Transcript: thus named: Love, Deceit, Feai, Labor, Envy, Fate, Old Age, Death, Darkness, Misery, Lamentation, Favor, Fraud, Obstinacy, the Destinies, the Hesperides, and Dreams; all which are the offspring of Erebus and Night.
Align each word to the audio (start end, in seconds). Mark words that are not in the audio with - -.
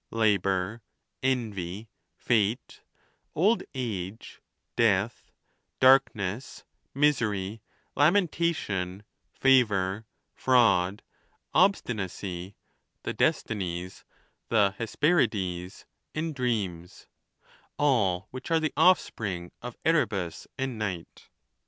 thus 0.09 0.19
named: 0.19 0.43
Love, 0.45 0.45
Deceit, 0.47 0.49
Feai, 0.49 0.57
Labor, 0.57 0.81
Envy, 1.21 1.89
Fate, 2.17 2.81
Old 3.35 3.63
Age, 3.75 4.41
Death, 4.75 5.29
Darkness, 5.79 6.63
Misery, 6.95 7.61
Lamentation, 7.95 9.03
Favor, 9.31 10.07
Fraud, 10.33 11.03
Obstinacy, 11.53 12.55
the 13.03 13.13
Destinies, 13.13 14.03
the 14.49 14.73
Hesperides, 14.79 15.85
and 16.15 16.33
Dreams; 16.33 17.05
all 17.77 18.27
which 18.31 18.49
are 18.49 18.59
the 18.59 18.73
offspring 18.75 19.51
of 19.61 19.77
Erebus 19.85 20.47
and 20.57 20.79
Night. 20.79 21.29